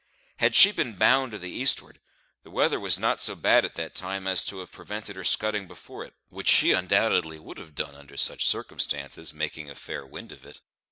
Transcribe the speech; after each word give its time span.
Had 0.37 0.55
she 0.55 0.71
been 0.71 0.95
bound 0.95 1.31
to 1.31 1.37
the 1.37 1.51
eastward, 1.51 1.99
the 2.41 2.49
weather 2.49 2.79
was 2.79 2.97
not 2.97 3.21
so 3.21 3.35
bad 3.35 3.63
at 3.63 3.75
that 3.75 3.93
time 3.93 4.25
as 4.25 4.43
to 4.45 4.57
have 4.57 4.71
prevented 4.71 5.15
her 5.15 5.23
scudding 5.23 5.67
before 5.67 6.03
it, 6.03 6.15
which 6.29 6.47
she 6.49 6.71
undoubtedly 6.71 7.37
would 7.37 7.59
have 7.59 7.75
done 7.75 7.93
under 7.93 8.17
such 8.17 8.47
circumstances, 8.47 9.31
making 9.31 9.69
a 9.69 9.75
fair 9.75 10.03
wind 10.03 10.31
of 10.31 10.43
it. 10.43 10.59